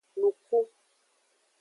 [0.19, 0.57] Nuku.